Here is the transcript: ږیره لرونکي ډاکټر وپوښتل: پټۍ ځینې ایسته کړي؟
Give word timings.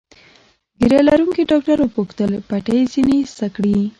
ږیره 0.79 0.99
لرونکي 1.09 1.43
ډاکټر 1.51 1.77
وپوښتل: 1.81 2.31
پټۍ 2.49 2.79
ځینې 2.93 3.13
ایسته 3.21 3.47
کړي؟ 3.55 3.75